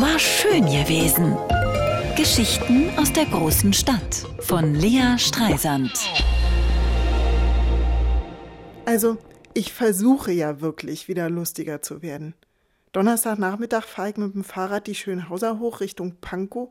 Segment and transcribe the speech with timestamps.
[0.00, 1.36] War schön gewesen.
[2.16, 5.90] Geschichten aus der großen Stadt von Lea Streisand.
[8.84, 9.18] Also,
[9.54, 12.34] ich versuche ja wirklich wieder lustiger zu werden.
[12.92, 16.68] Donnerstagnachmittag fahre ich mit dem Fahrrad die Schönhauser hoch Richtung Pankow.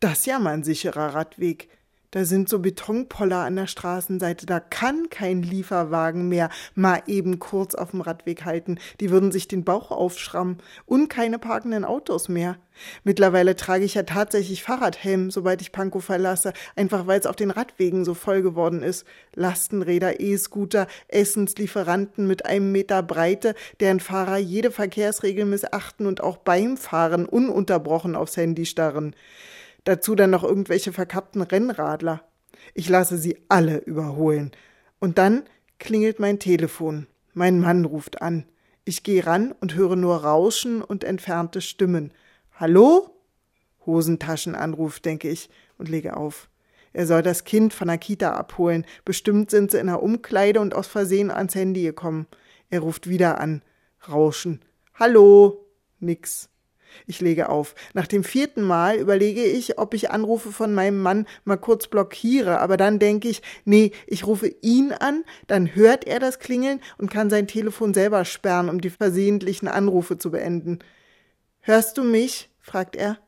[0.00, 1.68] Das ist ja mal ein sicherer Radweg.
[2.14, 4.46] Da sind so Betonpoller an der Straßenseite.
[4.46, 8.78] Da kann kein Lieferwagen mehr mal eben kurz auf dem Radweg halten.
[9.00, 10.58] Die würden sich den Bauch aufschrammen.
[10.86, 12.56] Und keine parkenden Autos mehr.
[13.02, 17.50] Mittlerweile trage ich ja tatsächlich Fahrradhelm, sobald ich Pankow verlasse, einfach weil es auf den
[17.50, 19.04] Radwegen so voll geworden ist.
[19.34, 26.76] Lastenräder, E-Scooter, Essenslieferanten mit einem Meter Breite, deren Fahrer jede Verkehrsregel missachten und auch beim
[26.76, 29.16] Fahren ununterbrochen aufs Handy starren.
[29.84, 32.22] Dazu dann noch irgendwelche verkappten Rennradler.
[32.72, 34.52] Ich lasse sie alle überholen.
[34.98, 35.44] Und dann
[35.78, 37.06] klingelt mein Telefon.
[37.34, 38.44] Mein Mann ruft an.
[38.84, 42.12] Ich gehe ran und höre nur Rauschen und entfernte Stimmen.
[42.54, 43.10] Hallo?
[43.86, 46.48] Hosentaschenanruf, denke ich und lege auf.
[46.92, 48.86] Er soll das Kind von der Kita abholen.
[49.04, 52.26] Bestimmt sind sie in der Umkleide und aus Versehen ans Handy gekommen.
[52.70, 53.62] Er ruft wieder an.
[54.08, 54.60] Rauschen.
[54.94, 55.66] Hallo?
[55.98, 56.48] Nix.
[57.06, 57.74] Ich lege auf.
[57.92, 62.60] Nach dem vierten Mal überlege ich, ob ich Anrufe von meinem Mann mal kurz blockiere,
[62.60, 67.10] aber dann denke ich, nee, ich rufe ihn an, dann hört er das Klingeln und
[67.10, 70.78] kann sein Telefon selber sperren, um die versehentlichen Anrufe zu beenden.
[71.60, 72.50] Hörst du mich?
[72.60, 73.18] fragt er.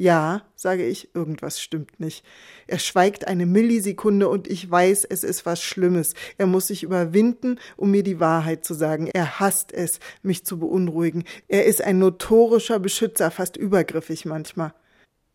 [0.00, 2.24] Ja, sage ich, irgendwas stimmt nicht.
[2.66, 6.14] Er schweigt eine Millisekunde und ich weiß, es ist was Schlimmes.
[6.38, 9.08] Er muss sich überwinden, um mir die Wahrheit zu sagen.
[9.08, 11.24] Er hasst es, mich zu beunruhigen.
[11.48, 14.72] Er ist ein notorischer Beschützer, fast übergriffig manchmal.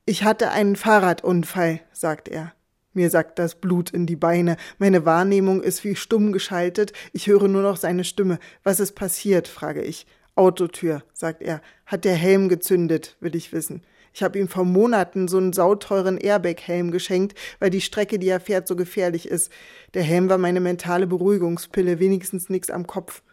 [0.03, 2.52] Ich hatte einen Fahrradunfall, sagt er.
[2.91, 4.58] Mir sackt das Blut in die Beine.
[4.80, 6.91] Meine Wahrnehmung ist wie stumm geschaltet.
[7.13, 8.39] Ich höre nur noch seine Stimme.
[8.63, 9.47] Was ist passiert?
[9.47, 10.08] frage ich.
[10.33, 11.61] Autotür, sagt er.
[11.86, 13.83] Hat der Helm gezündet, will ich wissen.
[14.16, 18.39] Ich habe ihm vor Monaten so einen sauteuren Airbag-Helm geschenkt, weil die Strecke, die er
[18.39, 19.52] fährt, so gefährlich ist.
[19.94, 23.23] Der Helm war meine mentale Beruhigungspille, wenigstens nix am Kopf.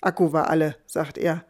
[0.00, 1.44] Akku war alle, sagt er.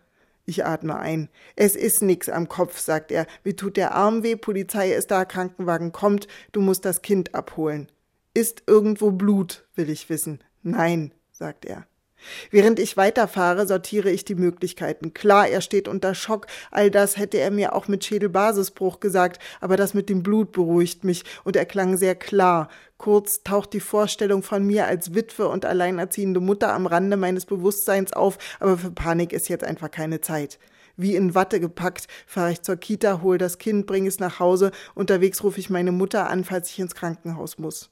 [0.44, 1.30] Ich atme ein.
[1.56, 3.26] Es ist nix am Kopf, sagt er.
[3.44, 7.90] Mir tut der Arm weh, Polizei ist da, Krankenwagen kommt, du musst das Kind abholen.
[8.34, 10.44] Ist irgendwo Blut, will ich wissen.
[10.62, 11.86] Nein, sagt er.
[12.50, 15.14] Während ich weiterfahre, sortiere ich die Möglichkeiten.
[15.14, 16.46] Klar, er steht unter Schock.
[16.70, 21.04] All das hätte er mir auch mit Schädelbasisbruch gesagt, aber das mit dem Blut beruhigt
[21.04, 22.68] mich und er klang sehr klar.
[22.98, 28.12] Kurz taucht die Vorstellung von mir als Witwe und alleinerziehende Mutter am Rande meines Bewusstseins
[28.12, 30.58] auf, aber für Panik ist jetzt einfach keine Zeit.
[30.96, 34.70] Wie in Watte gepackt, fahre ich zur Kita, hole das Kind, bringe es nach Hause.
[34.94, 37.90] Unterwegs rufe ich meine Mutter an, falls ich ins Krankenhaus muss.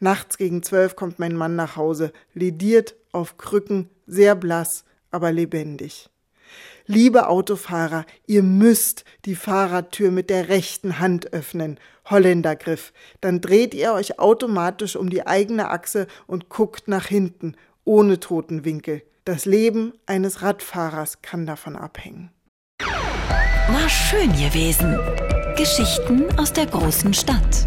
[0.00, 6.10] Nachts gegen zwölf kommt mein Mann nach Hause, lediert, auf Krücken, sehr blass, aber lebendig.
[6.86, 11.78] Liebe Autofahrer, ihr müsst die Fahrradtür mit der rechten Hand öffnen.
[12.08, 12.92] Holländergriff.
[13.20, 19.02] Dann dreht ihr euch automatisch um die eigene Achse und guckt nach hinten, ohne Totenwinkel.
[19.24, 22.30] Das Leben eines Radfahrers kann davon abhängen.
[22.80, 24.98] War schön gewesen.
[25.56, 27.66] Geschichten aus der großen Stadt